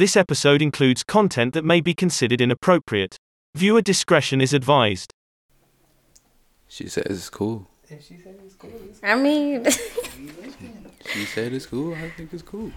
[0.00, 3.18] This episode includes content that may be considered inappropriate.
[3.54, 5.12] Viewer discretion is advised.
[6.68, 7.66] She says it's cool.
[9.02, 9.66] I mean,
[11.12, 11.94] She said it's cool.
[11.94, 12.72] I think it's cool.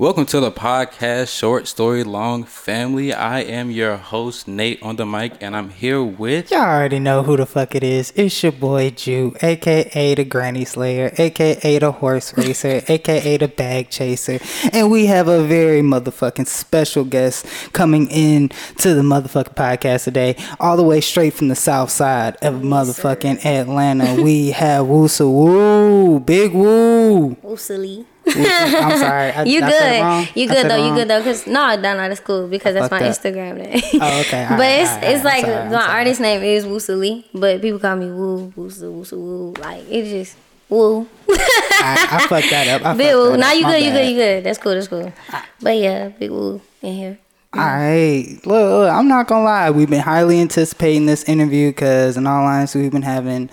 [0.00, 3.12] Welcome to the podcast, Short Story Long Family.
[3.12, 6.50] I am your host, Nate on the mic, and I'm here with.
[6.50, 8.10] Y'all already know who the fuck it is.
[8.16, 13.90] It's your boy Jew, aka the Granny Slayer, aka the Horse Racer, aka the Bag
[13.90, 14.38] Chaser.
[14.72, 17.44] And we have a very motherfucking special guest
[17.74, 22.36] coming in to the motherfucking podcast today, all the way straight from the south side
[22.40, 24.22] of motherfucking Atlanta.
[24.22, 27.34] We have Woosa Woo, Big Woo.
[27.42, 28.06] Woosa Li.
[28.26, 29.32] I'm sorry.
[29.32, 30.24] I, You I said it wrong?
[30.24, 30.36] good.
[30.36, 30.76] You I good said it though.
[30.88, 31.22] You good though.
[31.22, 33.02] Cause no, no, no, that's cool because that's my up.
[33.02, 33.82] Instagram name.
[34.00, 34.44] Oh, okay.
[34.50, 37.26] All but right, it's right, it's I'm like sorry, my artist name is Woosa Li,
[37.34, 39.52] but people call me Woo, Woosa, Woosa, Woo.
[39.58, 40.36] Like it's just
[40.68, 41.08] Woo.
[41.28, 42.86] I, I fucked that up.
[42.86, 43.36] I Big Woo.
[43.36, 43.84] Now you My good.
[43.84, 44.08] You good.
[44.10, 44.44] You good.
[44.44, 44.74] That's cool.
[44.74, 45.12] That's cool.
[45.32, 45.46] Ah.
[45.60, 47.18] But yeah, Big Woo in here.
[47.52, 49.70] All right, look, look, I'm not gonna lie.
[49.72, 53.50] We've been highly anticipating this interview because, in all honesty, we've been having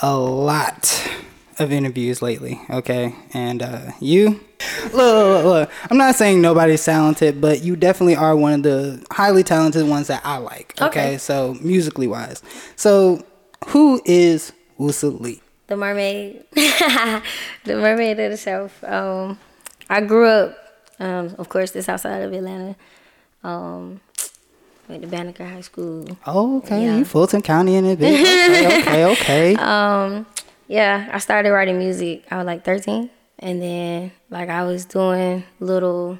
[0.00, 1.06] a lot
[1.58, 2.60] of interviews lately.
[2.70, 4.40] Okay, and uh, you,
[4.92, 9.04] look, look, look, I'm not saying nobody's talented, but you definitely are one of the
[9.10, 10.74] highly talented ones that I like.
[10.80, 11.18] Okay, Okay.
[11.18, 12.42] so musically wise,
[12.76, 13.24] so
[13.68, 15.40] who is Woosa Li?
[15.68, 16.44] The mermaid.
[16.52, 17.22] the
[17.66, 18.84] mermaid of the south.
[18.84, 19.38] Um,
[19.90, 20.56] I grew up,
[21.00, 22.76] um, of course, this outside of Atlanta.
[23.42, 24.00] Um,
[24.88, 26.16] went to Banneker High School.
[26.26, 26.96] Oh, okay, Yeah.
[26.98, 27.98] you Fulton County in it.
[27.98, 29.54] Okay, okay, okay.
[29.58, 30.26] Um,
[30.68, 32.24] yeah, I started writing music.
[32.30, 36.18] I was like 13, and then like I was doing little.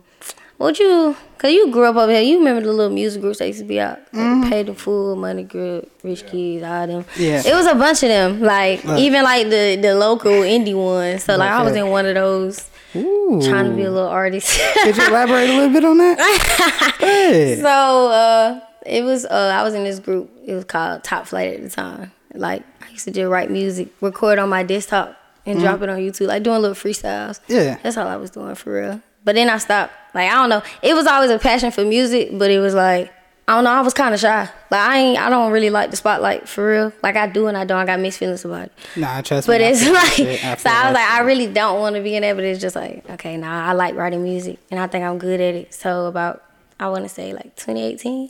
[0.58, 1.14] What you?
[1.36, 2.22] Cause you grew up over here.
[2.22, 3.98] You remember the little music groups that used to be out?
[4.14, 7.04] Like Pay the Fool, Money Grip, Rich Kids, all them.
[7.18, 7.42] Yeah.
[7.44, 8.40] It was a bunch of them.
[8.40, 11.24] Like even like the the local indie ones.
[11.24, 13.42] So like I was in one of those, Ooh.
[13.44, 14.58] trying to be a little artist.
[14.82, 16.94] Could you elaborate a little bit on that?
[17.06, 17.60] Hey.
[17.60, 20.30] So uh, it was uh, I was in this group.
[20.46, 22.12] It was called Top Flight at the time.
[22.34, 25.66] Like I used to just write music, record on my desktop, and mm-hmm.
[25.66, 26.26] drop it on YouTube.
[26.26, 27.40] Like doing little freestyles.
[27.46, 27.78] Yeah.
[27.82, 29.00] that's all I was doing for real.
[29.24, 29.92] But then I stopped.
[30.14, 30.62] Like I don't know.
[30.82, 33.12] It was always a passion for music, but it was like
[33.48, 33.70] I don't know.
[33.70, 34.48] I was kind of shy.
[34.70, 35.18] Like I ain't.
[35.18, 36.92] I don't really like the spotlight for real.
[37.02, 37.78] Like I do and I don't.
[37.78, 38.72] I got mixed feelings about it.
[38.96, 39.54] Nah, trust me.
[39.54, 40.40] But it's like, shit.
[40.58, 42.74] so I was like, I really don't want to be in there, but it's just
[42.74, 45.72] like, okay, nah, I like writing music and I think I'm good at it.
[45.72, 46.42] So about,
[46.80, 48.28] I want to say like 2018,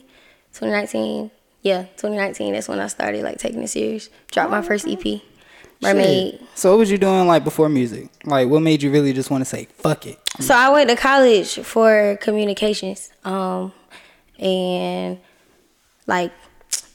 [0.53, 1.31] 2019,
[1.67, 4.09] yeah, 2019, that's when I started like taking it serious.
[4.31, 5.21] Dropped my first EP,
[5.81, 6.39] Mermaid.
[6.39, 6.41] Shit.
[6.55, 8.09] So what was you doing like before music?
[8.25, 10.19] Like what made you really just want to say fuck it?
[10.39, 13.73] So I went to college for communications, um,
[14.39, 15.19] and
[16.05, 16.31] like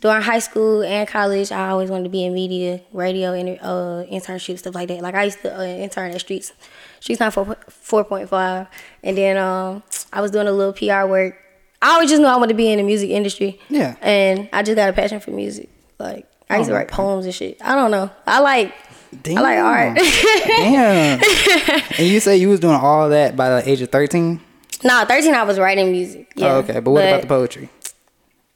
[0.00, 4.04] during high school and college, I always wanted to be in media, radio, inter- uh,
[4.10, 5.00] internship stuff like that.
[5.00, 6.52] Like I used to uh, intern at Streetz,
[7.00, 7.30] Streetz Nine
[7.68, 8.66] Four Point Five,
[9.02, 9.82] and then um,
[10.12, 11.36] I was doing a little PR work.
[11.82, 13.60] I always just knew I wanted to be in the music industry.
[13.68, 13.96] Yeah.
[14.00, 15.68] and I just got a passion for music.
[15.98, 17.58] Like I used to write poems and shit.
[17.60, 18.10] I don't know.
[18.26, 18.74] I like.
[19.22, 19.38] Damn.
[19.38, 19.96] I like art.
[20.46, 21.20] Damn.
[21.98, 24.40] and you say you was doing all that by the age of thirteen?
[24.84, 25.34] no, thirteen.
[25.34, 26.32] I was writing music.
[26.38, 26.52] Oh, yeah.
[26.52, 26.80] Oh, okay.
[26.80, 27.68] But what about the poetry?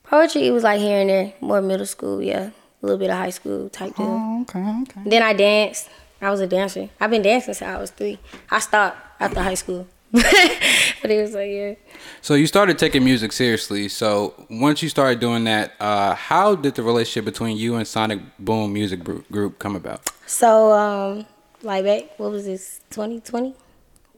[0.04, 2.50] Poetry, it was like here and there, more middle school, yeah,
[2.82, 4.06] a little bit of high school type deal.
[4.06, 5.00] Oh, okay, okay.
[5.04, 5.88] Then I danced.
[6.22, 6.88] I was a dancer.
[7.00, 8.18] I've been dancing since I was three.
[8.50, 11.74] I stopped after high school, but it was like yeah.
[12.22, 13.88] So you started taking music seriously.
[13.88, 18.20] So once you started doing that, uh, how did the relationship between you and Sonic
[18.38, 20.10] Boom Music Group, come about?
[20.26, 21.26] So um,
[21.62, 22.80] like back, what was this?
[22.90, 23.54] 2020?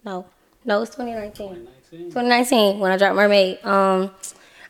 [0.05, 0.27] No,
[0.65, 1.69] no, it's 2019.
[1.91, 3.65] 2019 when I dropped Mermaid.
[3.65, 4.11] Um,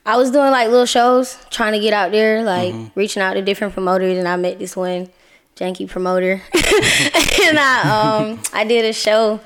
[0.07, 3.43] I was doing like little shows, trying to get out there, like reaching out to
[3.43, 5.11] different promoters, and I met this one
[5.57, 9.41] janky promoter, and I um I did a show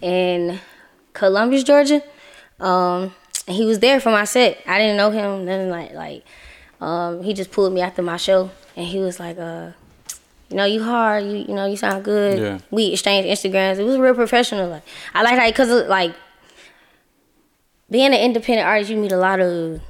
[0.00, 0.58] in
[1.16, 2.02] Columbus, Georgia.
[2.60, 3.14] Um,
[3.48, 4.58] and he was there for my set.
[4.66, 6.24] I didn't know him, nothing like like.
[6.80, 9.70] Um, he just pulled me after my show, and he was like, uh
[10.50, 12.38] you know, you hard, you you know, you sound good.
[12.38, 12.58] Yeah.
[12.70, 13.78] We exchanged Instagrams.
[13.78, 14.68] It was real professional.
[14.68, 14.82] Like
[15.14, 16.14] I like that because like
[17.90, 19.80] being an independent artist, you meet a lot of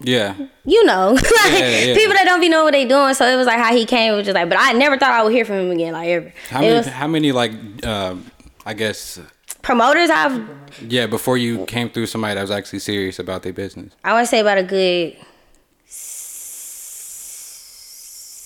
[0.00, 0.34] Yeah.
[0.64, 1.94] you know, like Yeah, yeah.
[1.94, 3.14] people that don't be knowing what they doing.
[3.14, 4.12] So it was like how he came.
[4.12, 6.08] It was just like, but I never thought I would hear from him again, like
[6.08, 6.32] ever.
[6.50, 6.76] How it many?
[6.76, 7.52] was how many like?
[7.84, 8.16] Uh,
[8.64, 9.18] I guess.
[9.66, 10.10] Promoters.
[10.10, 10.48] I've
[10.80, 11.06] Yeah.
[11.06, 13.92] Before you came through somebody that was actually serious about their business.
[14.04, 15.16] I want to say about a good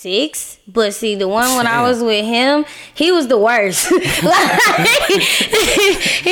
[0.01, 0.59] six.
[0.67, 2.65] But see, the one when I was with him,
[2.95, 3.91] he was the worst.
[3.93, 4.11] like, he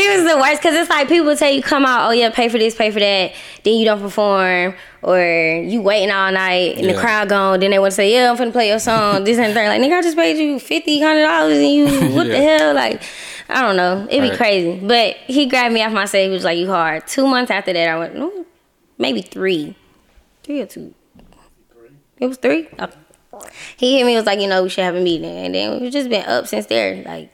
[0.09, 2.59] was the worst because it's like people tell you come out, oh yeah, pay for
[2.59, 3.32] this, pay for that,
[3.65, 5.19] then you don't perform, or
[5.65, 6.94] you waiting all night and Yeah.
[6.94, 7.61] the crowd gone.
[7.61, 9.69] Then they want to say, yeah, I'm finna play your song, this and that.
[9.69, 12.75] Like nigga, I just paid you fifty, hundred dollars, and you what the hell?
[12.75, 13.03] Like
[13.49, 14.37] I don't know, it'd be Right.
[14.37, 14.81] crazy.
[14.87, 17.06] But he grabbed me off my stage, was like, you hard.
[17.06, 18.47] Two months after that, I went, no,
[18.99, 19.75] maybe three,
[20.43, 20.94] three or two.
[22.21, 22.69] It was three.
[22.79, 22.97] Okay.
[23.76, 25.93] He hit me was like, you know, we should have a meeting, and then we've
[25.93, 27.02] just been up since there.
[27.05, 27.31] Like,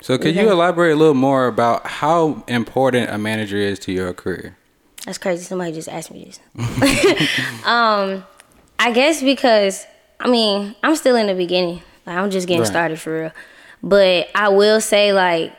[0.00, 4.12] So could you elaborate a little more about how important a manager is to your
[4.14, 4.56] career?
[5.04, 5.44] that's crazy.
[5.44, 6.40] Somebody just asked me this.
[7.64, 8.24] um,
[8.78, 9.86] I guess because
[10.20, 11.80] I mean I'm still in the beginning.
[12.06, 12.68] Like I'm just getting Right.
[12.68, 13.32] started for real.
[13.82, 15.52] But I will say like,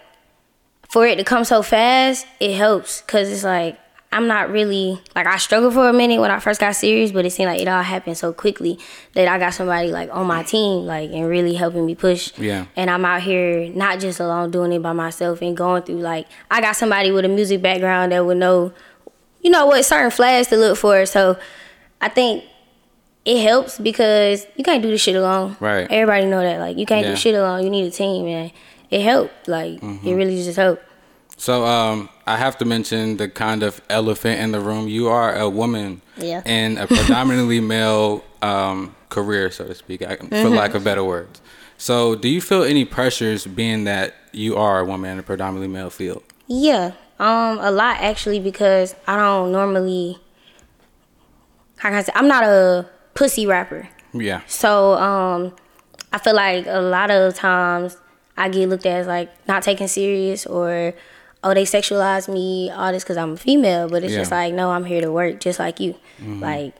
[0.90, 3.80] for it to come so fast, it helps because it's like
[4.12, 7.26] I'm not really like I struggled for a minute when I first got serious, but
[7.26, 8.80] it seemed like it all happened so quickly
[9.14, 12.36] that I got somebody like on my team, like and really helping me push.
[12.38, 12.66] Yeah.
[12.76, 16.28] And I'm out here not just alone doing it by myself and going through like
[16.50, 18.74] I got somebody with a music background that would know,
[19.42, 21.06] you know what certain flags to look for.
[21.06, 21.38] So
[22.02, 22.46] I think
[23.26, 25.56] it helps because you can't do this shit alone.
[25.60, 25.86] Right.
[25.92, 26.60] Everybody know that.
[26.60, 27.12] Like you can't Yeah.
[27.12, 27.64] do shit alone.
[27.64, 28.52] You need a team, and
[28.90, 29.48] it helped.
[29.48, 30.08] Like Mm-hmm.
[30.08, 30.84] it really just helped.
[31.40, 34.88] So um, I have to mention the kind of elephant in the room.
[34.90, 36.42] You are a woman Yeah.
[36.46, 40.28] in a predominantly male um, career, so to speak, I- Mm-hmm.
[40.44, 41.42] for lack of better words.
[41.78, 45.70] So do you feel any pressures being that you are a woman in a predominantly
[45.70, 46.24] male field?
[46.48, 50.18] Yeah, um, a lot actually because I don't normally.
[51.78, 52.12] How can I say?
[52.16, 54.42] I'm not a pussy rapper, Yeah.
[54.48, 55.56] so um,
[56.12, 57.96] I feel like a lot of times
[58.36, 60.94] I get looked at as like not taken serious or
[61.44, 64.72] oh they sexualize me all this because I'm a female, but it's just like no,
[64.72, 65.96] I'm here to work just like you.
[66.22, 66.74] Like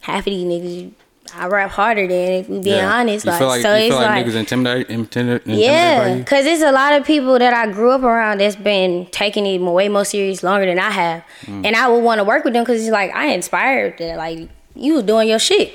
[0.00, 0.92] half of these niggas,
[1.34, 2.90] I rap harder than if we being yeah.
[2.92, 3.26] honest.
[3.26, 6.62] Like feel like, so it's feel like, like niggas intimidate, intimidate, intimidated yeah, because there's
[6.62, 10.04] a lot of people that I grew up around that's been taking it way more
[10.06, 11.66] serious longer than I have, Mm.
[11.66, 14.48] and I would want to work with them because it's like I inspired that like
[14.74, 15.74] you was doing your shit.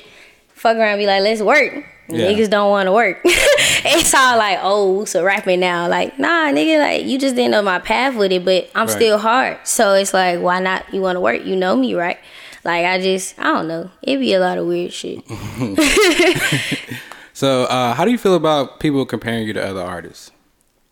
[0.56, 1.85] Fuck around, be like, let's work.
[2.10, 2.26] Yeah.
[2.28, 3.22] Niggas don't want to work.
[3.26, 5.88] it's all like, oh, so rapping now.
[5.88, 8.96] Like, nah, nigga, like you just didn't know my path with it, but I'm Right.
[8.96, 9.58] still hard.
[9.64, 10.94] So it's like, why not?
[10.94, 11.44] You want to work?
[11.46, 12.20] You know me, right?
[12.66, 13.90] Like I just, I don't know.
[14.02, 15.24] It'd be a lot of weird shit.
[17.36, 20.30] So uh, how do you feel about people comparing you to other artists?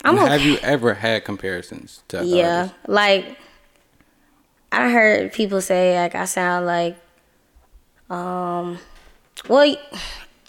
[0.04, 0.28] I'm okay.
[0.28, 2.78] Have you ever had comparisons to other Yeah, artists?
[2.88, 3.38] like
[4.72, 6.98] I heard people say like I sound like,
[8.10, 8.80] um,
[9.48, 9.75] well,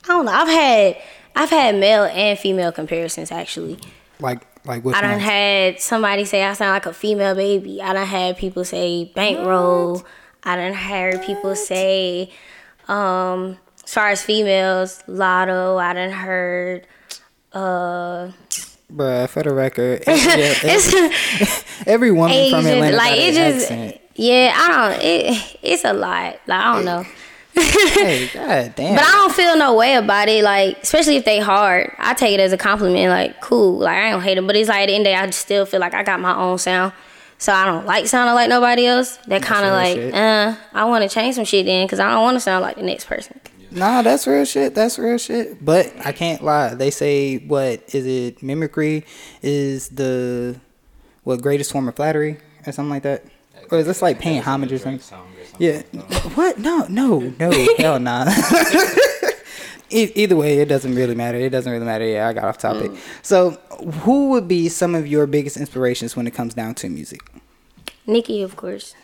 [0.04, 0.32] I don't know.
[0.32, 0.96] I've had
[1.34, 3.78] I've had male and female comparisons actually.
[4.20, 5.20] Like like which I done one?
[5.20, 7.82] had somebody say I sound like a female baby.
[7.82, 10.04] I done had people say bankroll.
[10.44, 12.30] I done heard people say,
[12.88, 15.80] um, as far as females, Latto.
[15.80, 16.86] I done heard,
[17.52, 18.30] uh,
[18.92, 21.00] Bruh, for the record, every, yeah, every,
[21.40, 24.00] it's every woman from Asian, Atlanta like it just, accent.
[24.16, 25.02] yeah, I don't.
[25.02, 26.40] It, it's a lot.
[26.46, 27.04] Like I don't know,
[27.54, 28.94] Hey, god damn.
[28.96, 30.42] but I don't feel no way about it.
[30.42, 33.10] Like especially if they hard, I take it as a compliment.
[33.10, 35.10] Like cool, like I don't hate them, but it's like at the end of the
[35.10, 36.92] day, I just still feel like I got my own sound.
[37.38, 39.16] So I don't like sounding like nobody else.
[39.26, 40.14] That kind of like, shit.
[40.14, 42.76] uh, I want to change some shit then, cause I don't want to sound like
[42.76, 43.40] the next person.
[43.72, 44.74] Nah, that's real shit.
[44.74, 45.64] That's real shit.
[45.64, 46.74] But I can't lie.
[46.74, 48.42] They say what is it?
[48.42, 49.04] Mimicry
[49.42, 50.60] is the
[51.24, 53.24] what greatest form of flattery or something like that.
[53.70, 55.18] Or is this like paying homage or something?
[55.58, 55.82] Yeah.
[56.34, 56.58] What?
[56.58, 57.50] No, no, no.
[57.78, 58.30] hell nah.
[59.90, 61.38] Either way, it doesn't really matter.
[61.38, 62.06] It doesn't really matter.
[62.06, 62.90] Yeah, I got off topic.
[62.90, 62.98] Mm.
[63.22, 63.50] So,
[64.00, 67.20] who would be some of your biggest inspirations when it comes down to music?
[68.06, 68.94] Nikki, of course.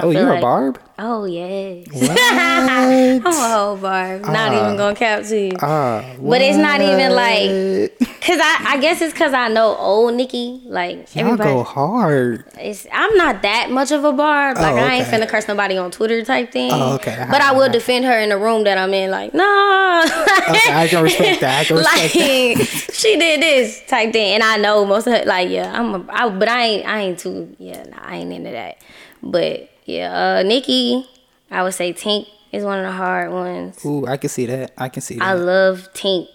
[0.00, 0.80] Oh, you're a barb.
[0.98, 1.86] Oh yes?
[1.92, 4.18] I'm a whole bar.
[4.20, 5.52] Not even gonna cap to you.
[5.60, 7.98] Ah, But it's not even like?
[8.22, 10.62] Cause I, I guess it's cause I know old Nikki.
[10.64, 12.44] Like Y'all everybody, go hard.
[12.58, 14.56] it's, I'm not that much of a barb.
[14.58, 15.18] Like Oh, I ain't okay.
[15.18, 16.70] finna curse nobody on Twitter type thing.
[16.72, 17.26] Oh, okay.
[17.30, 19.10] But I will defend her in the room that I'm in.
[19.10, 20.02] Like nah.
[20.04, 21.60] Okay, I can respect that.
[21.60, 22.56] I can respect that.
[22.58, 25.24] like she did this type thing, and I know most of her.
[25.26, 25.94] Like yeah, I'm.
[25.94, 26.86] A, I, but I ain't.
[26.86, 27.54] I ain't too.
[27.58, 28.78] Yeah, nah, I ain't into that.
[29.22, 31.08] But yeah, uh, Nikki,
[31.50, 33.84] I would say Tink is one of the hard ones.
[33.84, 34.72] Ooh, I can see that.
[34.76, 35.24] I can see that.
[35.24, 36.28] I love Tink.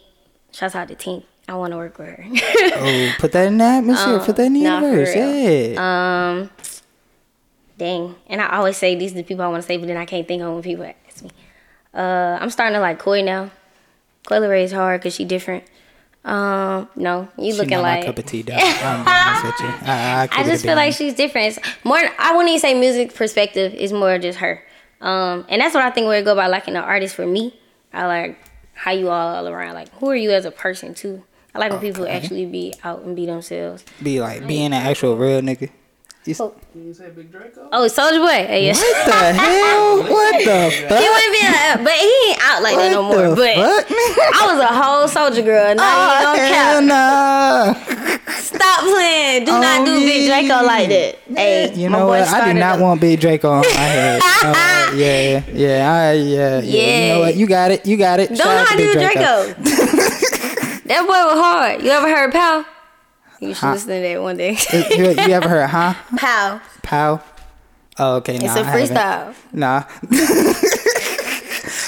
[0.52, 1.24] Shouts out to Tink.
[1.48, 2.26] I want to work with her.
[2.26, 4.20] oh, put that in the atmosphere.
[4.20, 5.16] put that in the nah, universe.
[5.16, 6.32] Yeah.
[6.32, 6.50] Um,
[7.78, 8.16] dang.
[8.28, 10.06] And I always say these are the people I want to say, but then I
[10.06, 11.32] can't think of when people ask me.
[11.94, 13.52] Uh, I'm starting to like Coi now.
[14.26, 15.64] Coi Leray is hard because she different.
[16.28, 18.02] Um, no, you She looking like.
[18.02, 18.54] my cup of tea, though.
[18.58, 19.88] I'm being honest with you.
[19.88, 21.58] I, I, I just feel like she's different.
[21.58, 24.62] It's more, I wouldn't even say music perspective is more just her.
[25.00, 27.58] Um, and that's what I think where it go by liking the artist for me.
[27.94, 28.38] I like
[28.74, 29.76] how you all, all around.
[29.76, 31.24] Like, who are you as a person too?
[31.56, 33.86] I like when people actually be out and be themselves.
[34.04, 35.70] Be like being an actual real nigga.
[36.28, 36.54] You s- Oh.
[36.76, 37.70] You say Big Draco?
[37.72, 38.46] Oh, Soulja Boy.
[38.48, 38.78] Hey, yes.
[38.78, 40.04] What the hell?
[40.18, 41.00] What the fuck?
[41.00, 43.30] He wouldn't be like, but he ain't out like that no more.
[43.30, 43.92] the But fuck?
[44.36, 45.74] I was a whole soldier girl.
[45.74, 46.86] Now Oh, you don't hell count.
[46.86, 48.34] no.
[48.34, 49.46] Stop playing.
[49.46, 50.28] Do not Oh, do Big.
[50.28, 51.16] Draco like that.
[51.36, 52.22] Hey, You know what?
[52.28, 54.22] I do not up- want Big Draco on my head.
[54.22, 57.08] Uh, yeah, yeah, I, yeah, yeah.
[57.08, 57.36] You know what?
[57.36, 57.86] You got it.
[57.86, 58.28] You got it.
[58.30, 59.54] Don't Shout know how to to do Big Draco.
[60.88, 61.82] that boy was hard.
[61.82, 62.66] You ever heard Pow?
[63.40, 63.72] You should Huh?
[63.74, 64.58] listen to that one day.
[64.74, 65.94] you, you ever heard, huh?
[66.18, 66.62] Pow.
[66.84, 67.22] Pow.
[68.00, 68.38] Oh, okay.
[68.38, 69.36] Nah, It's a freestyle.
[69.54, 69.84] Nah.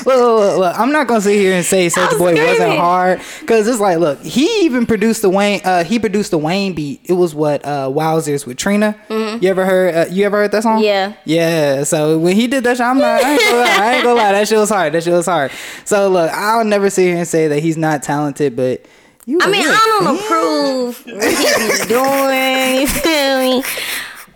[0.06, 3.22] Look, look, look, look, I'm not gonna sit here and say I'm Boy wasn't hard
[3.42, 5.60] because it's like, look, he even produced the Wayne.
[5.64, 7.02] Uh, he produced the Wayne beat.
[7.04, 8.96] It was what uh, Wowzers with Trina.
[9.10, 9.94] You ever heard?
[9.94, 10.82] Uh, you ever heard that song?
[10.82, 10.84] Mm-hmm.
[10.86, 11.14] Yeah.
[11.26, 11.84] Yeah.
[11.84, 13.22] So when he did that, shit, I'm not.
[13.22, 13.78] I ain't gonna lie.
[13.78, 14.32] I ain't gonna lie.
[14.32, 14.94] That shit was hard.
[14.94, 15.52] That shit was hard.
[15.84, 18.86] So look, I'll never sit here and say that he's not talented, but
[19.30, 19.40] you.
[19.42, 20.26] I mean, I don't fan.
[20.26, 22.82] approve what he's doing.
[22.82, 23.64] You feel me?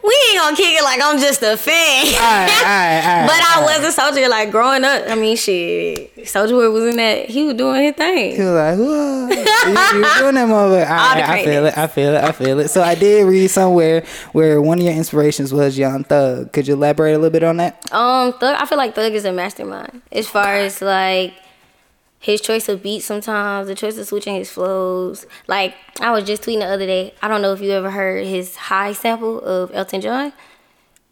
[0.04, 2.08] We ain't gonna kick it like I'm just a fan.
[2.14, 5.06] Alright, alright, alright, but I was a soldier, like growing up.
[5.08, 7.30] I mean, shit, Soulja Boy was in that.
[7.30, 8.36] He was doing his thing.
[8.36, 10.90] He was like, "Whoa." you, you doing that motherfucker.
[10.90, 11.78] All the right, I feel it.
[11.78, 12.24] I feel it.
[12.24, 12.68] I feel it.
[12.68, 16.52] So I did read somewhere where one of your inspirations was Young Thug.
[16.52, 17.90] Could you elaborate a little bit on that?
[17.94, 18.58] Um, Thug.
[18.60, 21.34] I feel like Thug is a mastermind as far as like
[22.24, 23.06] his choice of beats.
[23.06, 25.28] Sometimes the choice of switching his flows.
[25.48, 27.14] Like I was just tweeting the other day.
[27.22, 30.32] I don't know if you ever heard his high sample of Elton John.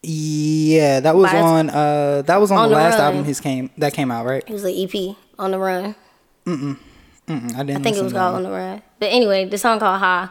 [0.03, 1.69] Yeah, that was By- on.
[1.69, 3.25] Uh, that was on, On the the last album.
[3.25, 4.43] His came that came out right.
[4.47, 5.95] It was an EP on the run.
[6.45, 6.77] Mm-mm.
[7.27, 7.55] Mm-mm.
[7.55, 7.81] I didn't.
[7.81, 8.81] I think it was called on the run.
[8.97, 10.29] But anyway, the song called High.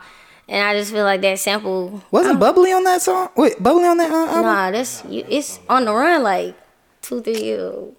[0.49, 2.03] And I just feel like that sample.
[2.11, 3.29] Wasn't Bubbly on that song?
[3.37, 4.43] Wait, Bubbly on that uh, album?
[4.43, 6.57] Nah, that's you, it's on the run like
[7.03, 7.95] two, three years old.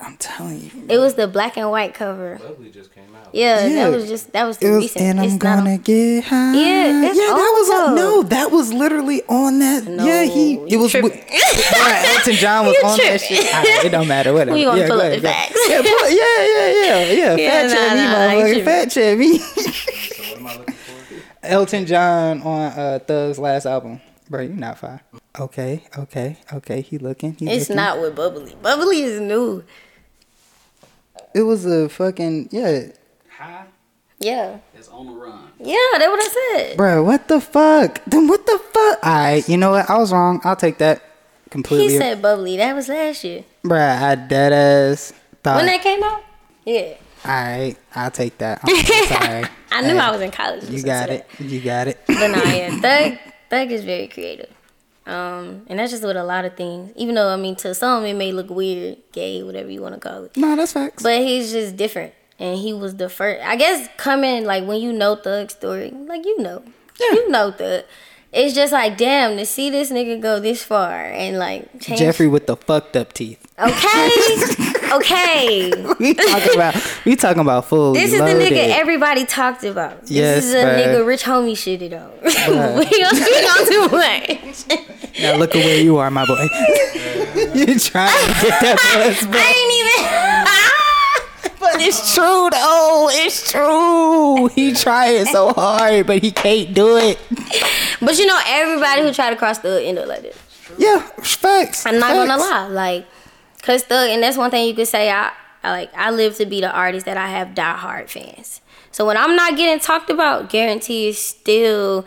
[0.00, 0.70] I'm telling you.
[0.88, 2.38] It was the black and white cover.
[2.40, 3.28] Bubbly just came out.
[3.34, 3.90] Yeah, Yeah.
[3.90, 5.04] that was just that was the It was, recent.
[5.04, 6.54] and I'm it's gonna on- get high.
[6.54, 7.88] Yeah, it's yeah, that was on.
[7.90, 9.84] on No, that was literally on that.
[9.84, 10.54] yeah, he.
[10.68, 10.90] It was.
[10.90, 11.10] tripping.
[11.10, 11.24] with-
[11.72, 13.44] Right, Elton John was You on that shit.
[13.54, 14.32] Alright, it don't matter.
[14.32, 14.52] Whatever.
[14.52, 15.58] We gonna yeah, pull go up ahead, the facts.
[15.68, 17.36] Yeah, pull, yeah, yeah, yeah, yeah.
[17.36, 18.64] Yeah, Fat check nah, me, nah, you motherfucker.
[18.64, 19.38] Fat check me.
[19.38, 21.46] So what am I looking for?
[21.46, 24.00] Elton John on uh, Thug's last album.
[24.30, 25.00] Bro, you're not fine.
[25.38, 26.80] Okay, okay, okay.
[26.82, 27.34] He looking.
[27.34, 27.76] He It's looking.
[27.76, 28.54] not with Bubbly.
[28.60, 29.64] Bubbly is new.
[31.34, 32.86] It was a fucking yeah,
[33.36, 33.64] High
[34.18, 35.48] Yeah, It's on the run.
[35.60, 36.76] yeah, that's what I said.
[36.76, 37.02] bro.
[37.04, 38.00] What the fuck?
[38.06, 38.98] Then what the fuck?
[39.06, 39.88] All right, you know what?
[39.88, 40.40] I was wrong.
[40.44, 41.02] I'll take that
[41.50, 41.88] completely.
[41.92, 42.56] He said Bubbly.
[42.56, 45.56] That was last year Bro, I dead ass thought.
[45.56, 46.22] when that came out.
[46.64, 46.94] Yeah,
[47.24, 48.60] Alright, I'll take that.
[48.64, 49.44] I'm sorry.
[49.70, 50.64] I knew Hey, I was in college.
[50.70, 51.26] You got to it.
[51.38, 51.98] You got it.
[52.06, 53.18] But nah, yeah, Thug,
[53.50, 54.50] Thug is very creative.
[55.06, 56.92] Um, and that's just with a lot of things.
[56.96, 60.00] Even though I mean, to some it may look weird, gay, whatever you want to
[60.00, 60.36] call it.
[60.36, 61.02] no, that's facts.
[61.02, 63.42] But he's just different, and he was the first.
[63.42, 66.62] I guess coming like when you know Thug's story, like you know,
[67.00, 67.84] you know Thug.
[68.30, 71.98] It's just like damn to see this nigga go this far and like change.
[71.98, 73.42] Jeffrey with the fucked up teeth.
[73.58, 74.10] Okay,
[74.92, 75.70] okay.
[75.98, 77.94] We talking about we talking about full.
[77.94, 78.36] This is loaded.
[78.36, 80.02] the nigga everybody talked about.
[80.02, 80.76] This Yes, is a bruh.
[80.84, 82.10] nigga rich homie shitted on.
[82.78, 85.20] we don't speak on too much.
[85.22, 86.34] Now look at where you are, my boy.
[87.54, 89.36] you trying to get that buzz back.
[89.36, 91.58] I ain't even.
[91.60, 93.08] But it's true though.
[93.10, 94.46] It's true.
[94.48, 97.18] He trying so hard, but he can't do it.
[98.00, 100.38] But you know, everybody who tried to cross the end up like this.
[100.78, 101.86] Yeah, facts.
[101.86, 102.28] I'm not facts.
[102.28, 103.06] gonna lie, like,
[103.62, 105.10] cause Thug, and that's one thing you could say.
[105.10, 108.60] I, I like, I live to be the artist that I have diehard fans.
[108.90, 112.06] So when I'm not getting talked about, guarantee is still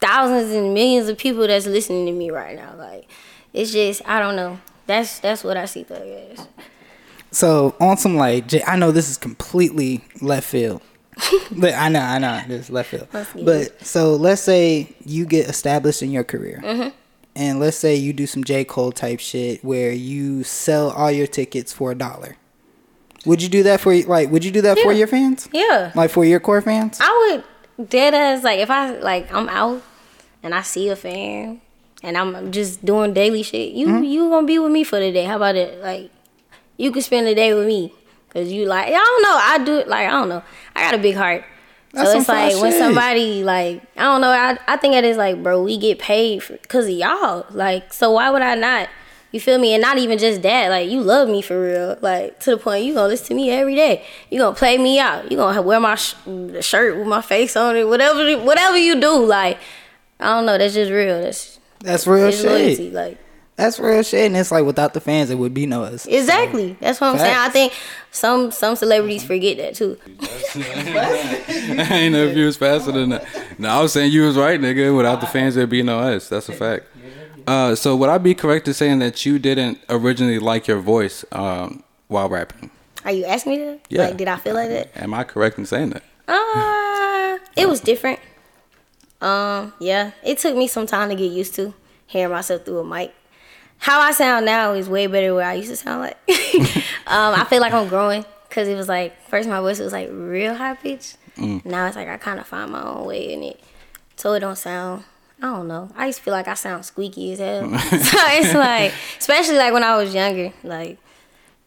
[0.00, 2.74] thousands and millions of people that's listening to me right now.
[2.76, 3.08] Like,
[3.52, 4.60] it's just, I don't know.
[4.86, 6.48] That's that's what I see Thug as.
[7.30, 10.82] So on some like, I know this is completely left field.
[11.52, 13.08] But I know, I know, is left field.
[13.44, 16.88] But so let's say you get established in your career, Mm-hmm.
[17.36, 21.26] and let's say you do some J Cole type shit where you sell all your
[21.26, 22.36] tickets for a dollar.
[23.24, 24.30] Would you do that for like?
[24.30, 25.48] Would you do that for your fans?
[25.52, 25.92] Yeah.
[25.94, 26.98] Like for your core fans?
[27.00, 27.42] I
[27.78, 29.82] would dead as like if I like I'm out
[30.42, 31.60] and I see a fan
[32.02, 33.72] and I'm just doing daily shit.
[33.72, 34.04] You Mm-hmm.
[34.04, 35.24] you gonna be with me for the day?
[35.24, 35.80] How about it?
[35.80, 36.10] Like
[36.76, 37.92] you can spend the day with me
[38.32, 39.36] because you like I don't know.
[39.40, 40.42] I do it like I don't know.
[40.74, 41.44] I got a big heart.
[41.92, 42.80] That's so it's like when shit.
[42.80, 44.30] somebody like I don't know.
[44.30, 47.46] I I think it is like bro, we get paid for because of y'all.
[47.50, 48.88] Like so why would I not?
[49.30, 49.72] You feel me?
[49.72, 50.68] And not even just that.
[50.68, 51.98] Like you love me for real.
[52.00, 54.04] Like to the point you gonna listen to me every day.
[54.30, 55.30] You gonna play me out.
[55.30, 56.14] You gonna wear my sh-
[56.60, 57.86] shirt with my face on it.
[57.86, 59.24] Whatever whatever you do.
[59.24, 59.58] Like
[60.20, 60.56] I don't know.
[60.56, 61.20] That's just real.
[61.20, 62.44] That's That's real shit.
[62.44, 62.90] loyalty.
[62.90, 63.18] Like
[63.62, 64.26] That's real shit.
[64.26, 66.04] And it's like without the fans, it would be no us.
[66.06, 66.76] Exactly.
[66.80, 67.36] That's what I'm saying.
[67.36, 67.72] I think
[68.10, 69.98] some some celebrities forget that too.
[70.56, 73.24] I ain't know if you was faster than that.
[73.58, 74.96] No, I was saying you was right, nigga.
[74.96, 76.28] Without the fans, there'd be no us.
[76.28, 76.86] That's a fact.
[77.46, 81.24] Uh, so would I be correct in saying that you didn't originally like your voice
[81.30, 82.68] um, while rapping?
[83.04, 83.80] Are you asking me that?
[83.90, 84.06] Yeah.
[84.06, 84.90] Like, did I feel like that?
[84.96, 86.02] Am I correct in saying that?
[86.26, 88.18] Uh, it was different.
[89.20, 91.74] Um, yeah, it took me some time to get used to
[92.06, 93.14] hearing myself through a mic.
[93.82, 96.16] How I sound now is way better than what I used to sound like.
[97.08, 100.08] um, I feel like I'm growing because it was like first my voice was like
[100.12, 101.16] real high pitched.
[101.36, 103.60] Now it's like I kind of find my own way in it,
[104.14, 105.02] so it don't sound.
[105.40, 105.90] I don't know.
[105.96, 107.76] I used to feel like I sound squeaky as hell.
[107.78, 110.98] so it's like, especially like when I was younger, like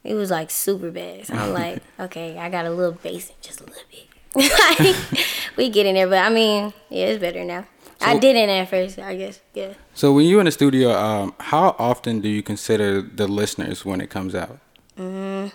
[0.05, 1.27] it was like super bad.
[1.27, 4.07] So I'm like, okay, I got a little bass, in just a little bit.
[4.35, 7.65] like we get in there, but I mean, yeah, it's better now.
[8.05, 9.39] I didn't at first, I guess.
[9.53, 9.73] Yeah.
[9.93, 14.01] So when you in the studio, um, how often do you consider the listeners when
[14.01, 14.59] it comes out?
[14.97, 15.51] Mm.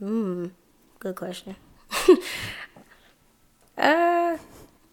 [0.00, 0.50] Mm.
[0.98, 1.56] Good question.
[3.78, 4.36] uh,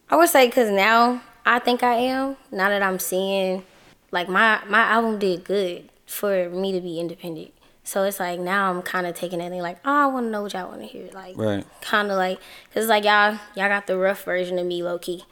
[0.09, 2.38] I would say because now I think I am.
[2.51, 3.63] Now that I'm seeing,
[4.11, 7.53] like my my album did good for me to be independent.
[7.83, 10.29] So it's like now I'm kind of taking that thing like, oh, I want to
[10.29, 11.09] know what y'all want to hear.
[11.11, 11.65] Like, Right.
[11.81, 12.39] kind of like,
[12.73, 15.23] cause like y'all y'all got the rough version of me, low key,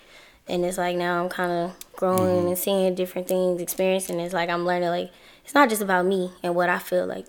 [0.50, 4.20] and it's like now I'm kind of growing and seeing different things, experiencing.
[4.20, 5.12] It's like I'm learning like
[5.44, 7.26] it's not just about me and what I feel like.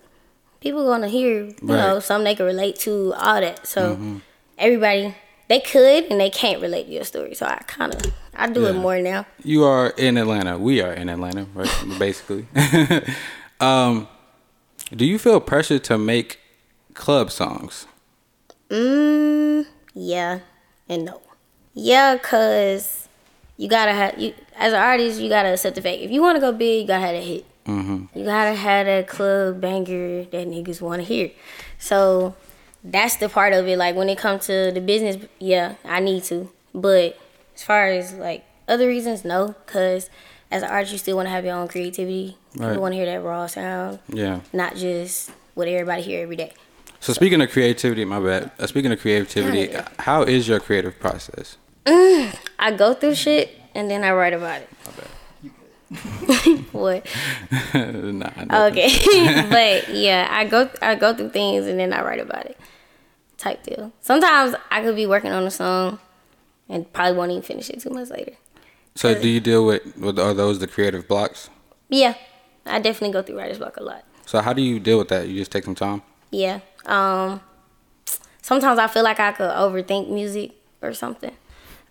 [0.61, 2.03] People gonna hear, you know, Right.
[2.03, 3.65] something they can relate to, all that.
[3.65, 4.19] So
[4.57, 5.15] everybody
[5.47, 7.33] they could and they can't relate to your story.
[7.33, 8.01] So I kind of
[8.35, 9.25] I do it more now.
[9.43, 10.57] You are in Atlanta.
[10.57, 11.69] We are in Atlanta, right?
[11.99, 12.45] Basically.
[13.59, 14.07] um,
[14.95, 16.39] do you feel pressure to make
[16.93, 17.85] club songs?
[18.69, 20.39] Mm, yeah
[20.87, 21.21] and no.
[21.73, 23.08] Yeah, cause
[23.59, 25.19] you gotta have you as an artist.
[25.19, 27.21] You gotta accept the fact if you want to go big, you gotta have a
[27.21, 27.45] hit.
[27.65, 28.17] Mm-hmm.
[28.17, 31.29] You gotta have that club banger that niggas want to hear.
[31.77, 32.35] So
[32.83, 33.77] that's the part of it.
[33.77, 36.49] Like when it comes to the business, yeah, I need to.
[36.73, 37.19] But
[37.53, 40.09] as far as like other reasons, no, cause
[40.49, 42.37] as an artist, you still want to have your own creativity.
[42.55, 42.69] Right.
[42.69, 44.39] People want to hear that raw sound, Yeah.
[44.53, 46.53] not just what everybody hear every day.
[47.01, 48.51] So speaking of creativity, my bad.
[48.57, 49.87] Uh, speaking of creativity, Yeah.
[49.99, 51.57] how is your creative process?
[52.59, 54.69] I go through shit and then I write about it.
[56.71, 57.05] what?
[57.73, 58.67] nah.
[58.67, 58.89] Okay,
[59.49, 62.57] but yeah, I go I go through things and then I write about it.
[63.37, 63.91] Type deal.
[64.01, 65.97] Sometimes I could be working on a song
[66.67, 68.33] and probably won't even finish it two months later.
[68.95, 71.49] So do you deal with, with are those the creative blocks?
[71.87, 72.13] Yeah,
[72.65, 74.03] I definitely go through writer's block a lot.
[74.25, 75.27] So how do you deal with that?
[75.27, 76.03] You just take some time.
[76.29, 76.59] Yeah.
[76.85, 77.41] Um.
[78.41, 81.35] Sometimes I feel like I could overthink music or something.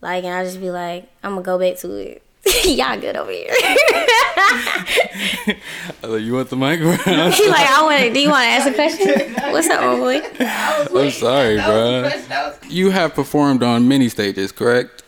[0.01, 2.23] Like, and I just be like, I'm gonna go back to it.
[2.65, 3.51] Y'all good over here.
[3.53, 5.57] I
[6.03, 7.33] said, you want the microphone?
[7.39, 8.01] He like, I want.
[8.03, 8.15] it.
[8.15, 9.35] Do you want to ask a question?
[9.53, 10.21] What's up, boy?
[10.99, 12.11] I'm sorry, bro.
[12.69, 15.03] You have performed on many stages, correct?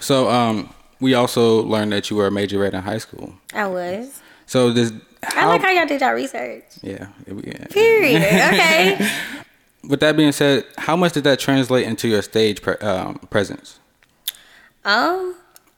[0.00, 3.32] So, um, we also learned that you were a majorette in high school.
[3.54, 4.20] I was.
[4.46, 6.64] So this, I like how y'all did y'all research.
[6.82, 7.66] yeah, yeah.
[7.68, 8.22] Period.
[8.22, 9.10] Okay.
[9.88, 13.79] With that being said, how much did that translate into your stage pre- um, presence?
[14.84, 15.34] Um,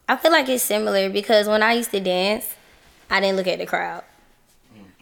[0.09, 2.55] I feel like it's similar because when I used to dance,
[3.11, 4.05] I didn't look at the crowd.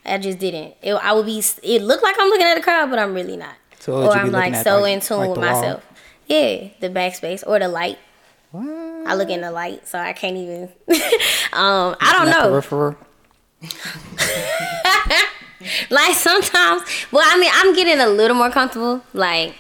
[0.05, 0.75] I just didn't.
[0.83, 1.43] It, I would be.
[1.63, 3.55] It looked like I'm looking at the crowd, but I'm really not.
[3.79, 5.53] So or I'm like so like- in tune like with the wall?
[5.55, 5.87] myself.
[6.27, 7.99] Yeah, the backspace or the light.
[8.53, 8.67] What?
[8.67, 10.65] I look in the light, so I can't even.
[11.53, 12.49] um, I don't know.
[12.51, 12.97] peripheral.
[15.91, 16.83] like sometimes
[17.13, 19.55] well i mean i'm getting a little more comfortable like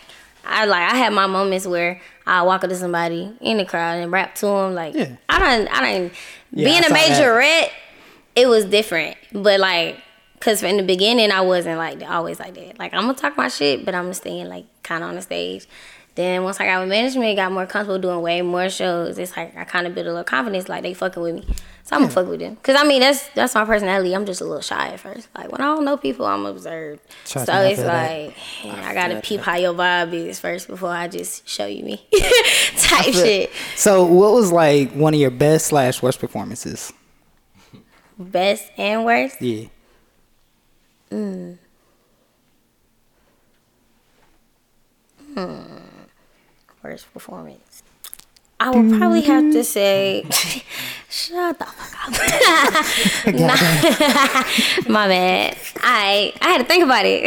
[0.50, 3.98] i like i have my moments where i walk up to somebody in the crowd
[3.98, 5.16] and rap to them like Yeah.
[5.28, 6.12] i don't i don't
[6.52, 7.70] Yeah, being I a saw that.
[8.34, 9.16] it was different.
[9.32, 9.96] But like
[10.34, 12.78] because in the beginning i wasn't like always like that.
[12.78, 15.14] Like i'm gonna talk my shit but i'm gonna stay in like kind of on
[15.16, 15.66] the stage.
[16.16, 19.18] Then once i got with management got more comfortable doing way more shows.
[19.18, 21.54] It's like i kind of built a little confidence like they fucking with me
[21.90, 24.40] so i'm gonna fuck with them because i mean that's that's my personality i'm just
[24.40, 27.80] a little shy at first like when i don't know people i'm observed so it's
[27.80, 31.82] like man, i gotta peep how your vibe is first before i just show you
[31.84, 32.06] me
[32.76, 36.92] type shit So, what was like one of your best slash worst performances?
[38.18, 39.66] best and worst Yeah.
[41.10, 41.58] Mm.
[45.34, 45.62] Hmm.
[46.82, 47.82] Worst performance.
[48.58, 50.24] I would probably have to say,
[51.30, 52.10] shut the fuck up.
[54.88, 55.56] My bad.
[55.82, 57.22] I I had to think about it.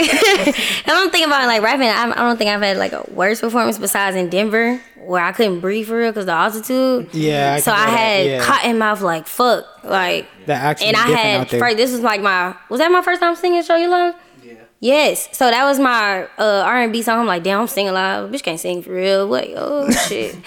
[0.86, 1.88] I don't think about it like rapping.
[1.88, 5.32] I, I don't think I've had like a worse performance besides in Denver where I
[5.32, 7.14] couldn't breathe for real because the altitude.
[7.14, 8.44] Yeah, I so I get that, had yeah.
[8.44, 10.28] cotton mouth like fuck like.
[10.46, 11.60] That actually and I had out there.
[11.60, 11.78] first.
[11.78, 14.16] This was like my was that my first time singing "Show You Love"?
[14.44, 14.54] Yeah.
[14.80, 15.30] Yes.
[15.36, 17.20] So that was my uh, R and B song.
[17.20, 18.30] I'm like, damn, I'm singing live.
[18.30, 19.28] Bitch can't sing for real.
[19.28, 19.48] What?
[19.56, 20.36] Oh shit.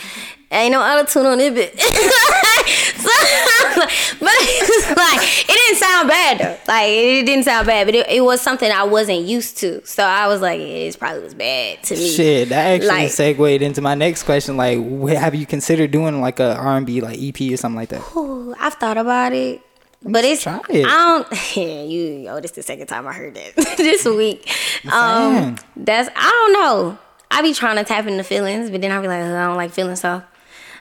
[0.51, 1.75] Ain't no auto tune on it, bit.
[4.21, 6.59] but it's like it didn't sound bad though.
[6.73, 9.85] Like it didn't sound bad, but it, it was something I wasn't used to.
[9.87, 12.09] So I was like, it probably was bad to me.
[12.11, 14.57] Shit, that actually Like- segued into my next question.
[14.57, 14.79] Like,
[15.19, 18.03] have you considered doing like a R and B like EP or something like that?
[18.17, 19.61] Ooh, I've thought about it.
[20.03, 20.51] But it's it.
[20.51, 24.49] I don't yeah, you oh this the second time I heard that this week.
[24.93, 26.99] Um that's I don't know.
[27.31, 29.57] I be trying to tap into feelings, but then I be like, "Ugh, I don't
[29.57, 30.23] like feeling so.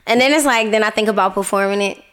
[0.06, 2.04] And then it's like then I think about performing it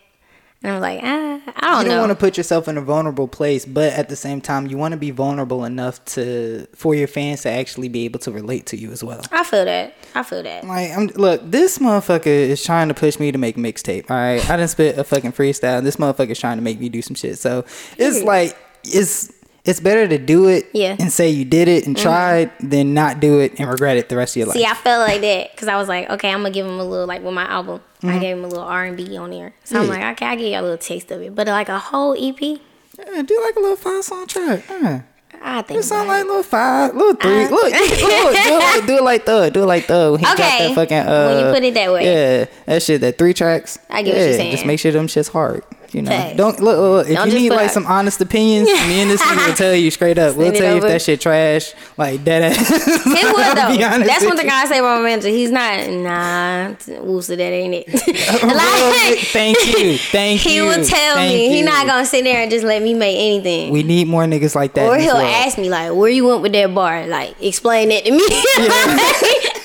[0.63, 1.99] and I'm like, ah, I don't you don't know.
[2.01, 4.93] want to put yourself in a vulnerable place, but at the same time, you want
[4.93, 8.77] to be vulnerable enough to for your fans to actually be able to relate to
[8.77, 9.21] you as well.
[9.33, 9.95] I feel that.
[10.15, 10.65] I feel that.
[10.67, 14.11] Like, I'm look, this motherfucker is trying to push me to make mixtape.
[14.11, 15.83] All right, I didn't spit a fucking freestyle.
[15.83, 17.39] This motherfucker is trying to make me do some shit.
[17.39, 17.65] So
[17.99, 19.33] it's like it's
[19.65, 20.95] it's better to do it Yeah.
[20.95, 21.03] Mm-hmm.
[21.03, 24.17] and say you did it and tried than not do it and regret it the
[24.17, 24.57] rest of your life.
[24.57, 26.85] See, I felt like that because I was like, okay, I'm gonna give him a
[26.85, 27.81] little like with my album.
[28.05, 29.91] I gave him a little R and B on there, so I'm Mm-hmm.
[29.93, 32.41] Like, okay, I give you a little taste of it, but like a whole EP,
[32.41, 34.65] Yeah, do like a little five song track.
[34.69, 35.03] Yeah.
[35.45, 36.27] I think It sound like it.
[36.27, 37.45] little five, little three.
[37.47, 39.53] Uh, look, look, do, it like, do it like thug.
[39.53, 40.13] Do it like thug.
[40.13, 40.97] When he Okay, that fucking.
[40.99, 42.05] Uh, when you put it that way.
[42.05, 43.01] Yeah, that shit.
[43.01, 43.79] That three tracks.
[43.91, 44.53] I get what you're saying.
[44.53, 45.65] Just make sure them shit's hard.
[45.93, 46.37] You know, Facts.
[46.37, 46.79] don't look.
[46.79, 49.75] look, if Don't you need like some honest opinions, me and this nigga will tell
[49.75, 50.37] you straight up.
[50.37, 52.71] We'll tell you if that shit trash, like dead ass.
[52.71, 53.57] It would
[54.01, 54.05] though.
[54.07, 54.49] That's one thing.
[54.49, 55.29] I say about my manager.
[55.29, 57.89] He's not nah, Woosa, that ain't it.
[58.53, 60.51] Like, thank you, thank you.
[60.51, 61.49] he will tell thank me.
[61.51, 63.73] He not gonna sit there and just let me make anything.
[63.73, 64.89] We need more niggas like that.
[64.89, 65.27] Or he'll world.
[65.27, 69.61] ask me like, "Where you went with that bar?" Like, explain it to me.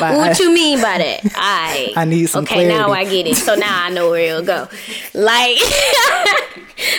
[0.00, 1.20] Like, what I- you mean by that?
[1.36, 3.36] I I need some Okay, now I get it.
[3.36, 4.68] So now I know where it'll go.
[5.14, 5.58] Like,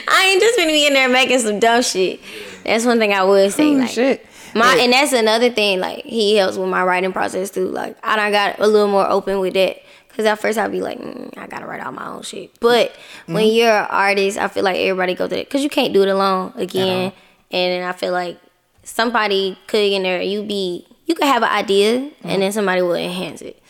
[0.07, 2.19] I ain't just gonna be in there making some dumb shit.
[2.65, 3.69] That's one thing I would say.
[3.69, 4.25] Oh, like, shit.
[4.53, 5.79] My and that's another thing.
[5.79, 7.67] Like he helps with my writing process too.
[7.67, 9.77] Like I done got a little more open with that.
[10.15, 12.51] Cause at first I'd be like, mm, I gotta write out my own shit.
[12.59, 12.93] But
[13.27, 13.55] when Mm-hmm.
[13.55, 15.49] you're an artist, I feel like everybody go through it.
[15.49, 17.13] Cause you can't do it alone again.
[17.49, 18.37] And I feel like
[18.83, 20.21] somebody could in there.
[20.21, 22.29] You be you could have an idea, Mm-hmm.
[22.29, 23.61] and then somebody will enhance it.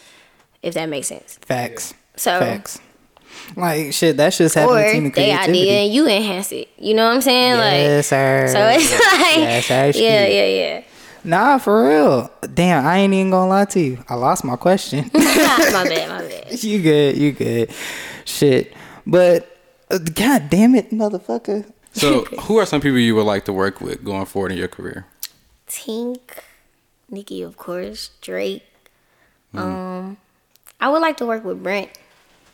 [0.62, 1.40] If that makes sense.
[1.42, 1.94] Facts.
[2.16, 2.80] So Facts.
[3.56, 5.60] Like shit, that shit's happening or to team they of creativity.
[5.62, 6.70] idea and you enhance it.
[6.78, 7.56] You know what I'm saying?
[7.58, 8.48] Yes, sir.
[8.52, 9.92] So it's like Yes, sir.
[9.96, 10.84] yeah, yeah, yeah.
[11.24, 12.32] Nah, for real.
[12.54, 14.04] Damn, I ain't even gonna lie to you.
[14.10, 15.10] I lost my question.
[15.14, 16.64] my bad, my bad.
[16.64, 17.72] you good, you good.
[18.26, 18.74] Shit.
[19.08, 19.58] But
[19.90, 21.72] uh, god damn it, motherfucker.
[21.94, 24.68] So, who are some people you would like to work with going forward in your
[24.68, 25.06] career?
[25.68, 26.20] Tink,
[27.12, 28.64] Nicki, of course, Drake.
[29.54, 29.60] Mm.
[29.60, 30.18] Um,
[30.80, 31.90] I would like to work with Brent.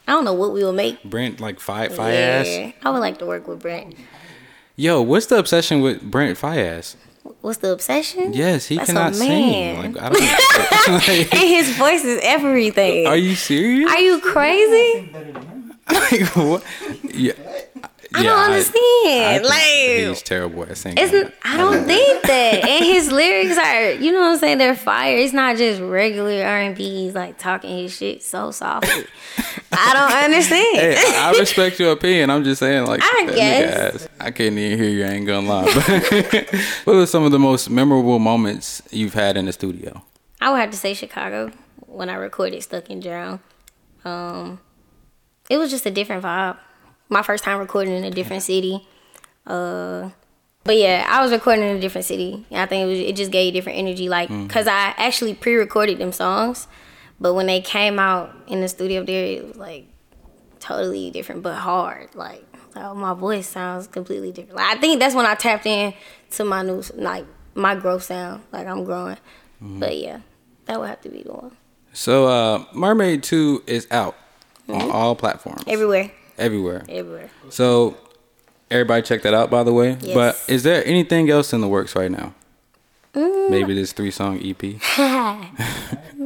[0.08, 1.04] I don't know what we will make.
[1.04, 2.46] Brent, like Fi Faiyaz.
[2.46, 3.96] Yeah, I would like to work with Brent.
[4.76, 6.96] Yo, what's the obsession with Brent Faiyaz?
[7.42, 8.34] What's the obsession?
[8.34, 9.94] Yes, he That's cannot a sing.
[9.94, 11.34] Like I don't.
[11.34, 13.06] and his voice is everything.
[13.06, 13.92] are you serious?
[13.92, 15.12] Are you crazy?
[15.92, 16.64] like what?
[17.04, 17.34] Yeah.
[18.14, 19.44] I don't understand.
[19.46, 20.98] like he's terrible at singing.
[21.00, 24.58] It's I don't think that, and his lyrics are, you know what I'm saying?
[24.60, 25.18] They're fire.
[25.18, 27.06] It's not just regular R and B.
[27.06, 29.06] He's like talking his shit so softly.
[29.72, 30.78] I don't understand.
[30.78, 32.30] Hey, I I respect your opinion.
[32.30, 33.96] I'm just saying, like, I guess.
[34.04, 34.10] ass.
[34.20, 35.06] I can't even hear you.
[35.06, 35.66] I ain't gonna lie.
[36.86, 40.02] What are some of the most memorable moments you've had in the studio?
[40.40, 41.52] I would have to say Chicago
[41.86, 43.40] when I recorded Stuck in Drown.
[44.06, 44.60] Um,
[45.50, 46.58] it was just a different vibe.
[47.10, 48.88] My first time recording in a different city.
[49.46, 50.10] Uh,
[50.64, 52.46] but yeah, I was recording in a different city.
[52.52, 54.10] I think it, was, it just gave you different energy.
[54.10, 56.68] Like, cause I actually pre-recorded them songs,
[57.20, 59.88] but when they came out in the studio there, it was like
[60.60, 62.14] totally different, but hard.
[62.16, 62.44] Like,
[62.76, 64.58] oh, my voice sounds completely different.
[64.58, 65.94] Like, I think that's when I tapped in
[66.32, 68.44] to my new, like, my growth sound.
[68.52, 69.18] Like, I'm growing.
[69.62, 70.20] But yeah,
[70.66, 71.58] that would have to be the one.
[71.94, 74.16] So, uh, Mermaid Two is out
[74.68, 74.82] Mm-hmm.
[74.82, 76.84] on all platforms, Everywhere, everywhere.
[76.90, 77.30] everywhere.
[77.50, 77.98] So,
[78.72, 79.50] everybody check that out.
[79.50, 80.14] By the way, Yes.
[80.14, 82.34] but is there anything else in the works right now?
[83.14, 83.50] Mm.
[83.50, 84.60] Maybe this three song EP.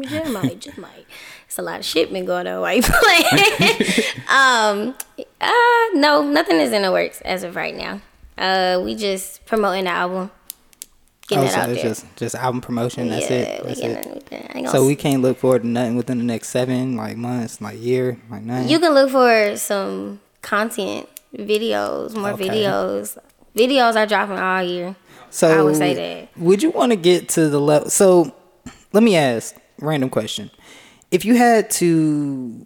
[0.04, 1.06] just might, just might.
[1.46, 3.26] It's a lot of shit been going on while you playing.
[4.30, 4.96] um,
[5.40, 8.02] uh, no, nothing is in the works as of right now.
[8.38, 10.32] Uh, we just promoting the album,
[11.32, 11.90] getting Oh, it so out it's there.
[11.92, 13.10] just just album promotion.
[13.10, 13.66] That's yeah, it.
[13.66, 14.06] we getting it.
[14.06, 14.28] it.
[14.32, 16.96] we- I ain't gonna So we can't look forward to nothing within the next seven
[16.96, 18.68] like months, like year, like nine.
[18.70, 22.48] You can look for some content videos, more Okay.
[22.50, 23.18] videos.
[23.56, 24.96] Videos are dropping all year.
[25.30, 26.38] So I would say that.
[26.42, 27.90] Would you want to get to the level?
[27.90, 28.34] So,
[28.94, 30.52] let me ask, random question:
[31.10, 32.66] If you had to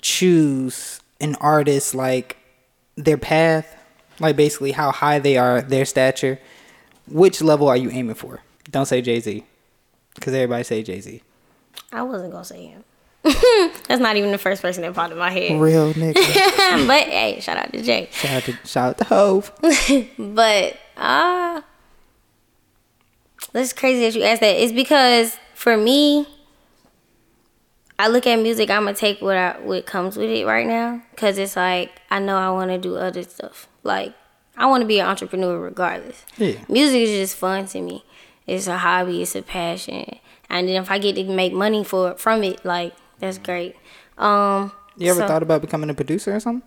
[0.00, 2.36] choose an artist, like
[2.96, 3.76] their path,
[4.20, 6.38] like basically how high they are, their stature,
[7.08, 8.40] which level are you aiming for?
[8.70, 9.44] Don't say Jay Z,
[10.14, 11.22] because everybody say Jay Z.
[11.92, 12.84] I wasn't gonna say him.
[13.22, 15.60] That's not even the first person that popped in my head.
[15.60, 16.14] Real nigga.
[16.86, 18.08] but hey, shout out to Jay.
[18.10, 19.52] shout out to shout out to Hove.
[20.18, 21.62] But uh
[23.52, 24.56] that's crazy that you asked that.
[24.56, 26.26] It's because for me,
[27.98, 28.70] I look at music.
[28.70, 32.18] I'm gonna take what I, what comes with it right now, cause it's like I
[32.18, 33.68] know I want to do other stuff.
[33.84, 34.14] Like
[34.56, 36.24] I want to be an entrepreneur regardless.
[36.36, 36.54] Yeah.
[36.68, 38.04] Music is just fun to me.
[38.46, 39.22] It's a hobby.
[39.22, 40.18] It's a passion.
[40.50, 43.76] And then if I get to make money for from it, like that's great.
[44.18, 46.66] Um, You ever so thought about becoming a producer or something?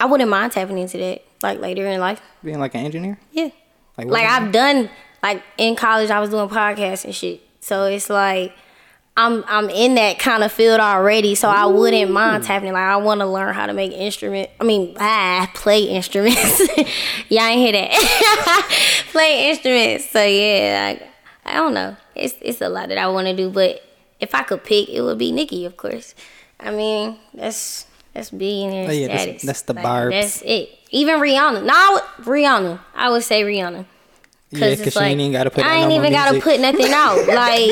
[0.00, 2.20] I wouldn't mind tapping into that, like later in life.
[2.42, 3.18] Being like an engineer?
[3.32, 3.50] Yeah.
[3.96, 4.90] Like, Like I've done
[5.22, 7.42] like in college I was doing podcasts and shit.
[7.60, 8.52] So it's like
[9.16, 12.72] I'm I'm in that kind of field already, so I wouldn't mind tapping.
[12.72, 14.50] Like I want to learn how to make instrument.
[14.60, 16.60] I mean, ah, play instruments.
[17.28, 19.04] Y'all ain't hear that.
[19.12, 20.10] play instruments.
[20.10, 21.08] So yeah, like,
[21.44, 21.96] I don't know.
[22.16, 23.82] It's it's a lot that I want to do, but
[24.18, 26.14] if I could pick, it would be Nicki, of course.
[26.58, 29.42] I mean, that's that's billionaire Oh, yeah, that's- status.
[29.42, 30.14] that's the Like, barbs.
[30.14, 30.70] That's it.
[30.90, 31.64] Even Rihanna.
[31.64, 32.80] No, I would- Rihanna.
[32.96, 33.86] I would say Rihanna.
[34.58, 36.92] Yeah, it's because she like, ain't got to put I ain't even gotta put nothing
[36.92, 37.26] out.
[37.34, 37.70] Like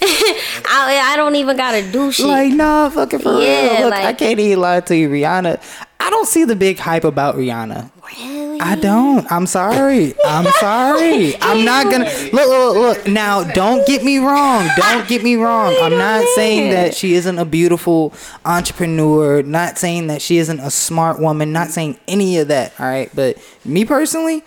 [0.00, 2.26] I, I don't even gotta do shit.
[2.26, 3.84] Like, nah, fucking for Yeah, real.
[3.86, 5.60] Look, I can't even lie to you, Rihanna.
[6.00, 7.90] I don't see the big hype about Rihanna.
[8.16, 8.60] really?
[8.60, 9.30] I don't.
[9.30, 10.14] I'm sorry.
[10.24, 11.34] I'm sorry.
[11.42, 13.08] I'm not gonna look, look, look.
[13.08, 14.68] Now, don't get me wrong.
[14.76, 15.74] Don't get me wrong.
[15.82, 19.42] I'm not saying that she isn't a beautiful entrepreneur.
[19.42, 21.52] Not saying that she isn't a smart woman.
[21.52, 22.72] Not saying any of that.
[22.78, 23.10] All right.
[23.14, 24.44] But me personally,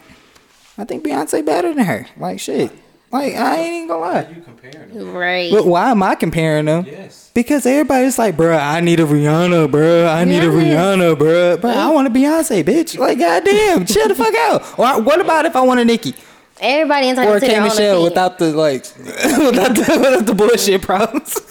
[0.81, 2.07] I think Beyonce better than her.
[2.17, 2.71] Like shit.
[3.11, 4.27] Like I ain't even gonna lie.
[4.35, 5.13] You comparing them?
[5.13, 5.51] right.
[5.51, 6.85] But why am I comparing them?
[6.87, 7.29] Yes.
[7.35, 10.07] Because everybody's like, bruh, I need a Rihanna, bruh.
[10.13, 11.57] I need a Rihanna, bruh.
[11.57, 12.97] Bruh, I want a Beyonce, bitch.
[12.97, 14.79] Like, goddamn, chill the fuck out.
[14.79, 16.15] Or what about if I want a Nicki?
[16.59, 18.03] Everybody entitled Or a to K their own Michelle opinion.
[18.09, 21.37] without the, like, without the, without the bullshit problems.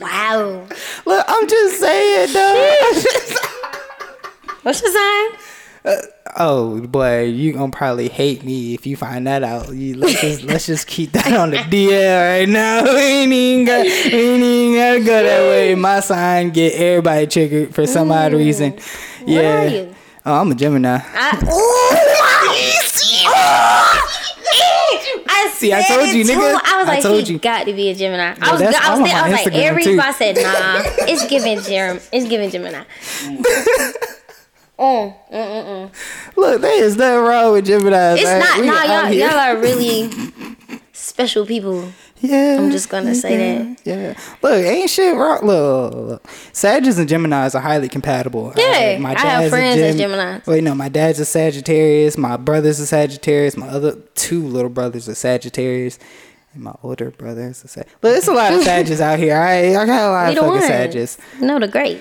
[0.00, 0.66] Wow.
[1.06, 3.04] Look, I'm just saying, dog.
[4.62, 5.43] What's your sign?
[5.84, 5.96] Uh,
[6.36, 9.68] oh, boy, you gonna probably hate me if you find that out.
[9.74, 12.84] You, let's, just, let's just keep that on the DL right now.
[12.94, 15.74] We ain't even, got, we ain't even gotta go that way.
[15.74, 18.38] My sign get everybody triggered for some odd mm.
[18.38, 18.78] reason.
[19.26, 19.62] Yeah.
[19.62, 19.94] are you?
[20.24, 21.00] Oh, I'm a Gemini.
[21.02, 21.02] I,
[23.26, 24.00] I
[25.54, 26.60] See, I told you, nigga.
[26.64, 27.38] I was I like, told you.
[27.38, 28.22] got to be a Gemini.
[28.22, 30.00] Yeah, I was, that's I was, all there, I was like, too.
[30.00, 32.84] I said, nah, it's giving Jerem, it's giving Gemini.
[34.78, 36.36] Mm, mm, mm, mm.
[36.36, 38.14] Look, there is nothing wrong with Gemini.
[38.14, 40.10] It's not, nah, y'all, y'all are really
[40.92, 41.92] special people.
[42.20, 42.56] Yeah.
[42.58, 43.80] I'm just gonna say that.
[43.84, 44.18] Yeah.
[44.42, 45.44] Look, ain't shit wrong.
[45.44, 46.28] Look, look.
[46.52, 48.52] Sagittarius and Geminis are highly compatible.
[48.56, 50.46] Yeah, I have dad's a friends that's Geminis.
[50.46, 52.16] Wait, no, my dad's a Sagittarius.
[52.16, 53.56] My brother's a Sagittarius.
[53.56, 55.98] My other two little brothers are Sagittarius.
[56.54, 57.86] And my older brother is a Sag.
[58.00, 59.36] Look, it's a lot of Sagittarius out here.
[59.36, 60.68] I, I got a lot We of fucking.
[60.68, 61.18] Sagittarius.
[61.40, 62.00] No, the great.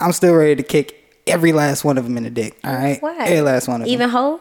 [0.00, 0.97] I'm still ready to kick
[1.28, 2.58] every last one of them in the dick.
[2.64, 3.00] All right?
[3.00, 3.16] Why?
[3.20, 3.92] Every last one of them.
[3.92, 4.40] Even hoe?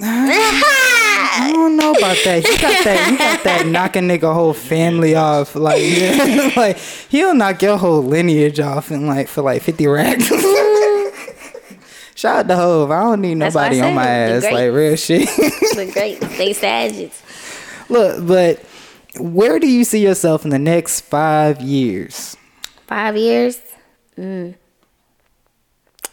[0.00, 2.44] I don't know about that.
[2.44, 3.10] You got that.
[3.10, 3.66] You got that.
[3.68, 5.54] Knock a nigga whole family off.
[5.54, 10.28] Like, yeah, like he'll knock your whole lineage off in like for like fifty racks.
[12.14, 12.90] Shout out to Hove.
[12.90, 14.42] I don't need That's why I nobody on my ass.
[14.42, 15.28] Like real shit.
[15.28, 16.20] the great.
[16.20, 17.22] They Sagittarius.
[17.88, 18.60] Look, but
[19.20, 22.36] where do you see yourself in the next five years?
[22.88, 23.60] Five years?
[24.16, 24.56] Mm.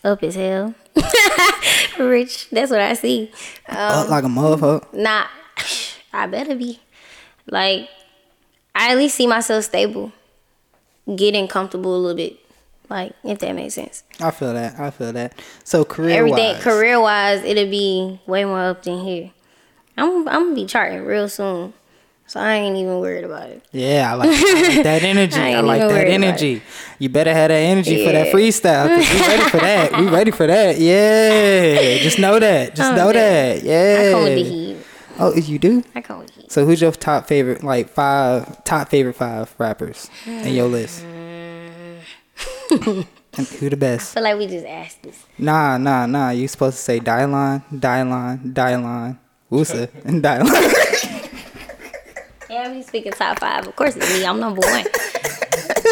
[0.06, 0.76] Up as hell.
[2.00, 2.52] Rich.
[2.52, 3.32] That's what I see.
[3.68, 4.94] Um, Up like a motherfucker.
[4.94, 5.26] Nah,
[6.14, 6.80] I better be.
[7.48, 7.90] Like,
[8.76, 10.12] I at least see myself stable,
[11.16, 12.38] getting comfortable a little bit.
[12.88, 14.04] Like, if that makes sense.
[14.20, 14.80] I feel that.
[14.80, 15.34] I feel that.
[15.64, 19.32] So career Everything career wise, it'll be way more up than here.
[19.98, 21.74] I'm I'm gonna be charting real soon,
[22.28, 23.64] so I ain't even worried about it.
[23.72, 25.40] Yeah, I like, I like that energy.
[25.40, 26.62] I I, like that energy.
[27.00, 28.88] You better have that energy for that freestyle.
[28.88, 30.00] we ready for that.
[30.00, 30.78] We ready for that.
[30.80, 32.72] Yeah, just know that.
[32.72, 33.64] Oh, just I'm know that.
[33.64, 34.08] Yeah.
[34.08, 34.78] I come with the heat.
[35.18, 35.84] Oh, you do?
[35.96, 36.52] I with the heat.
[36.52, 41.04] So who's your top favorite, like five top favorite five rappers in your list?
[42.72, 43.06] and
[43.60, 44.14] who the I best?
[44.14, 45.26] feel like we just asked this.
[45.38, 46.30] Nah, nah, nah.
[46.32, 49.18] You supposed to say Dylon, Dylon, Dylon,
[49.52, 51.12] Woosa, and Dylon.
[52.56, 53.68] Yeah, we speaking top five.
[53.68, 54.26] Of course, it's me.
[54.26, 54.86] I'm number one.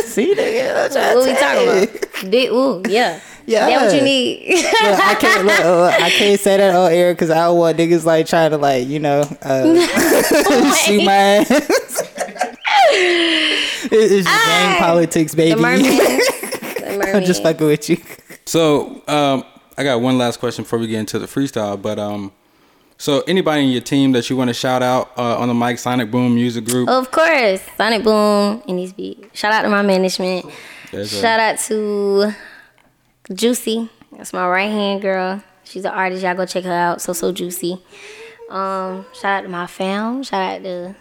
[0.05, 2.31] See, nigga, what what we talking about?
[2.31, 3.19] Big ooh, yeah.
[3.45, 4.63] Yeah, That what you need?
[4.63, 5.45] Look, I can't.
[5.45, 8.51] Look, uh, I can't say that on air because I don't want niggas like trying
[8.51, 9.87] to like you know uh,
[10.85, 11.51] shoot my ass.
[11.51, 12.59] It-
[13.91, 15.59] it's just gang Ah, politics, the baby.
[15.61, 15.83] mermaid.
[15.83, 17.15] The mermaid.
[17.15, 17.97] I'm just fucking with you.
[18.45, 19.43] So, um,
[19.77, 21.79] I got one last question before we get into the freestyle.
[21.81, 22.31] But um,
[22.97, 25.79] so anybody in your team that you want to shout out uh, on the mic,
[25.79, 26.87] Sonic Boom Music Group?
[26.89, 29.37] Of course, Sonic Boom in these beats.
[29.37, 30.45] Shout out to my management.
[30.91, 31.07] Right.
[31.07, 32.33] Shout out to
[33.33, 33.89] Juicy.
[34.11, 35.41] That's my right hand girl.
[35.63, 36.23] She's an artist.
[36.23, 37.01] Y'all go check her out.
[37.01, 37.81] So so juicy.
[38.49, 40.21] Um, shout out to my fam.
[40.23, 40.95] Shout out to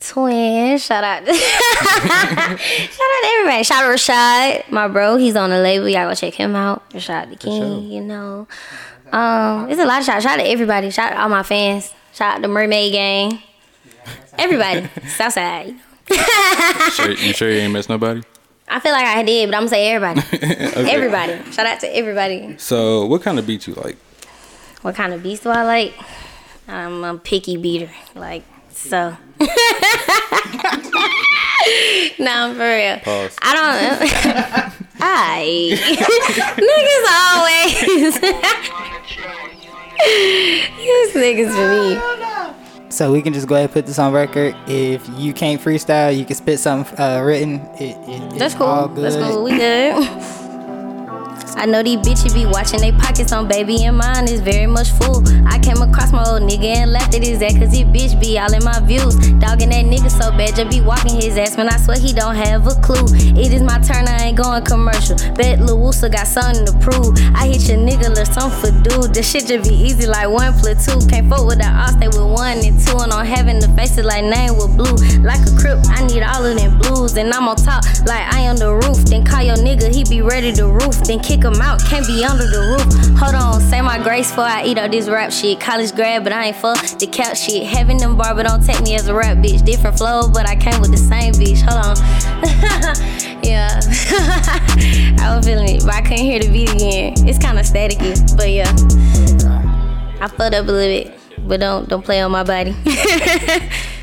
[0.00, 0.76] Twin.
[0.78, 2.10] Shout out to shout
[2.52, 3.62] out to everybody.
[3.64, 5.16] Shout out to Rashad, my bro.
[5.16, 5.88] He's on the label.
[5.88, 6.82] Y'all go check him out.
[7.00, 7.90] Shout out to King.
[7.90, 8.46] You know,
[9.12, 10.22] um, it's a lot of shout.
[10.22, 10.90] Shout out to everybody.
[10.90, 11.92] Shout out to all my fans.
[12.14, 13.42] Shout out to the Mermaid Gang.
[14.38, 14.88] Everybody.
[15.08, 15.74] Southside.
[16.92, 18.22] Sure, you sure you ain't miss nobody?
[18.68, 20.20] I feel like I did, but I'm gonna say everybody.
[20.90, 21.52] Everybody.
[21.52, 22.56] Shout out to everybody.
[22.58, 23.96] So, what kind of beats you like?
[24.82, 25.94] What kind of beats do I like?
[26.66, 27.90] I'm a picky beater.
[28.14, 29.16] Like so.
[32.18, 32.98] no, I'm for real.
[33.00, 33.36] Pause.
[33.42, 34.00] I don't.
[35.00, 35.72] I
[36.56, 38.14] niggas always.
[40.78, 41.98] These niggas for me.
[42.90, 44.54] So we can just go ahead and put this on record.
[44.66, 47.60] If you can't freestyle, you can spit something uh, written.
[47.78, 49.02] It, it, That's it's all cool.
[49.02, 49.32] That's good.
[49.32, 49.44] cool.
[49.44, 49.94] We good.
[51.56, 54.90] I know these bitches be watching they pockets on baby and mine is very much
[54.90, 55.24] full.
[55.48, 58.38] I came across my old nigga and laughed at his ass cause his bitch be
[58.38, 59.16] all in my views.
[59.40, 62.34] Dogging that nigga so bad, just be walking his ass when I swear he don't
[62.34, 63.06] have a clue.
[63.40, 65.16] It is my turn, I ain't going commercial.
[65.34, 67.16] Bet Lil got something to prove.
[67.34, 69.14] I hit your nigga, little something for dude.
[69.14, 71.08] This shit just be easy like one platoon.
[71.08, 72.98] Can't fuck with the all stay with one and two.
[73.00, 74.92] And I'm having the faces like name with blue.
[75.24, 77.16] Like a crip, I need all of them blues.
[77.16, 79.08] And I'm on top like I am the roof.
[79.08, 81.00] Then call your nigga, he be ready to roof.
[81.00, 83.18] Then kick him out, can't be under the roof.
[83.18, 85.60] Hold on, say my grace for I eat up this rap shit.
[85.60, 87.64] College grad, but I ain't fuck the couch shit.
[87.64, 89.64] Having them bar, but don't take me as a rap bitch.
[89.64, 91.62] Different flow, but I came with the same bitch.
[91.62, 91.96] Hold on.
[93.42, 93.80] yeah.
[95.22, 97.14] I was feeling it, but I couldn't hear the beat again.
[97.26, 98.70] It's kind of staticky, but yeah.
[100.20, 102.74] I fucked up a little bit, but don't don't play on my body.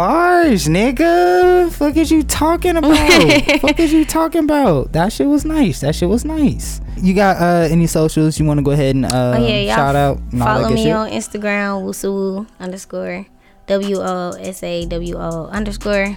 [0.00, 1.70] Bars, nigga.
[1.72, 2.96] Fuck is you talking about?
[3.60, 4.94] Fuck is you talking about?
[4.94, 5.82] That shit was nice.
[5.82, 6.80] That shit was nice.
[6.96, 9.96] You got uh any socials you want to go ahead and uh Oh yeah, shout
[9.96, 10.16] out?
[10.32, 10.92] and all that follow me shit?
[10.94, 13.26] on Instagram, woosawoo underscore
[13.66, 16.16] W O S A W O underscore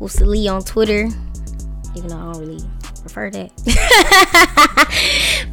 [0.00, 1.06] Woosali on Twitter.
[1.94, 2.64] Even though I don't really
[3.02, 3.52] prefer that.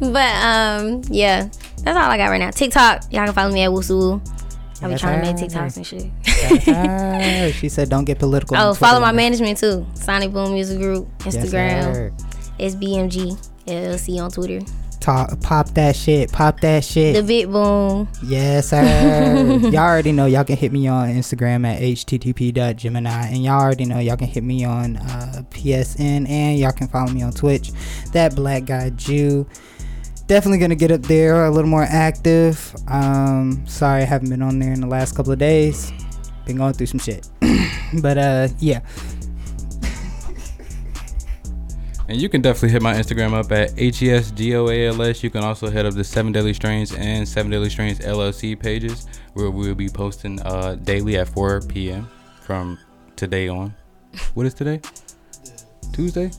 [0.00, 1.48] but um yeah.
[1.84, 2.50] That's all I got right now.
[2.50, 4.33] TikTok, y'all can follow me at woosawoo.
[4.84, 5.50] I be Yes, trying to make.
[5.50, 7.54] TikToks and shit.
[7.54, 8.56] She said don't get political.
[8.56, 9.86] oh, follow my management too.
[9.94, 12.12] Sonic Boom Music Group, Yes, Instagram, sir.
[12.58, 14.60] SBMG LLC on Twitter.
[15.00, 16.32] Talk, pop that shit.
[16.32, 17.14] Pop that shit.
[17.14, 18.08] The Bit Boom.
[18.22, 18.82] Yes, sir.
[19.64, 23.06] y'all already know y'all can hit me on Instagram at http.gemeni.
[23.06, 27.10] And y'all already know y'all can hit me on uh, PSN and y'all can follow
[27.12, 27.70] me on Twitch.
[28.12, 29.46] That Black Guy Jew.
[30.26, 32.74] Definitely gonna get up there a little more active.
[32.88, 35.92] Um, sorry I haven't been on there in the last couple of days.
[36.46, 37.28] Been going through some shit.
[38.00, 38.80] but uh, yeah.
[42.06, 45.22] And you can definitely hit my Instagram up at HESGOALS.
[45.22, 49.06] You can also head up the Seven Daily Strains and Seven Daily Strains LLC pages
[49.32, 52.08] where we'll be posting uh, daily at 4 p.m.
[52.42, 52.78] from
[53.16, 53.74] today on.
[54.34, 54.80] What is today?
[55.92, 56.30] Tuesday?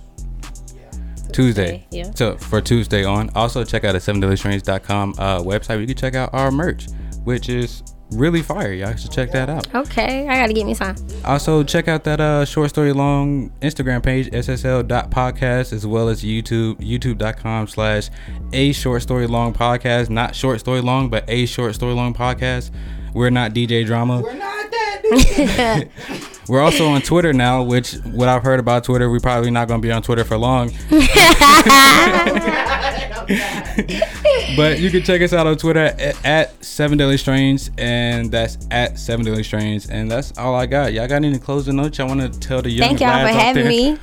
[1.35, 1.85] Tuesday.
[1.91, 2.11] Yeah.
[2.15, 3.29] So for Tuesday on.
[3.35, 6.87] Also check out the 7dailystrains.com uh, website where you can check out our merch,
[7.25, 8.71] which is really fire.
[8.71, 9.73] Y'all should check that out.
[9.75, 10.95] Okay, I gotta get me some.
[11.25, 16.77] Also, check out that uh, short story long Instagram page, ssl.podcast, as well as YouTube,
[16.77, 18.09] youtube.com slash
[18.53, 20.09] a short story long podcast.
[20.09, 22.71] Not short story long, but a short story long podcast.
[23.13, 24.21] We're not DJ Drama.
[24.21, 26.29] We're not that.
[26.47, 29.81] We're also on Twitter now, which, what I've heard about Twitter, we're probably not going
[29.81, 30.71] to be on Twitter for long.
[34.55, 38.57] but you can check us out on Twitter at, at Seven Daily Strains, and that's
[38.69, 40.93] at Seven Daily Strains, and that's all I got.
[40.93, 41.97] Y'all got any closing notes?
[41.97, 43.71] Y'all want to tell the young Thank y'all for having there?
[43.71, 43.97] me.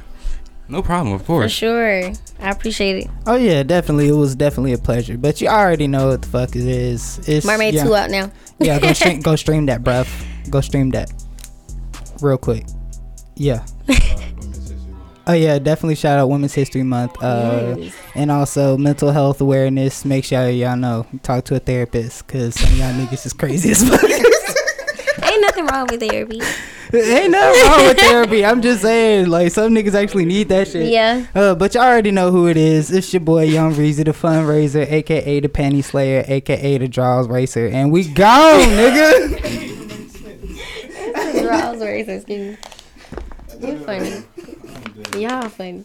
[0.69, 1.53] No problem, of course.
[1.53, 2.13] For sure.
[2.41, 3.11] I appreciate it.
[3.27, 4.09] Oh yeah, definitely.
[4.09, 5.19] It was definitely a pleasure.
[5.19, 7.21] But you already know what the fuck it is.
[7.29, 7.85] It's Mermaid yeah.
[7.85, 8.33] 2 out now.
[8.59, 10.09] yeah, go stream, go stream that, bruv.
[10.51, 11.13] Go stream that,
[12.23, 12.65] real quick.
[13.37, 13.65] Yeah.
[15.25, 17.95] Oh yeah, definitely shout out Women's History Month, uh, Yes.
[18.17, 20.05] and also mental health awareness.
[20.05, 23.71] Make sure y'all know talk to a therapist, cause some of y'all niggas is crazy
[23.71, 24.03] as fuck.
[25.31, 26.41] Ain't nothing wrong with therapy.
[26.93, 28.45] Ain't nothing wrong with therapy.
[28.45, 30.91] I'm just saying, like some niggas actually need that shit.
[30.91, 31.25] Yeah.
[31.37, 32.91] Uh, but y'all already know who it is.
[32.91, 37.69] It's your boy Young Reezy, the fundraiser, aka the Panty Slayer, aka the Draws Racer,
[37.69, 39.72] and we gone, nigga.
[41.83, 42.57] Draws racist, you.
[43.61, 45.21] You funny.
[45.21, 45.85] Y'all funny.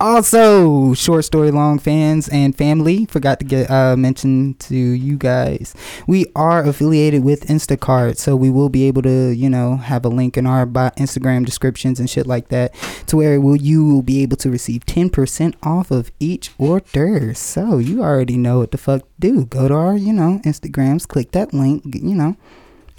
[0.00, 5.74] Also, short story long fans and family, forgot to get uh, mention to you guys.
[6.06, 10.08] We are affiliated with Instacart, so we will be able to, you know, have a
[10.08, 12.74] link in our Instagram descriptions and shit like that,
[13.06, 17.32] to where will you will be able to receive ten percent off of each order.
[17.32, 19.46] So you already know what the fuck do.
[19.46, 22.36] Go to our, you know, Instagrams, click that link, you know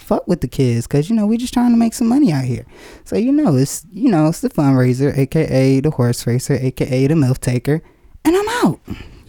[0.05, 2.45] fuck with the kids because you know we're just trying to make some money out
[2.45, 2.65] here.
[3.03, 7.15] So you know it's you know it's the fundraiser aka the horse racer aka the
[7.15, 7.81] milk taker.
[8.23, 8.79] And i'm out.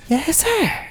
[0.08, 0.86] Yes sir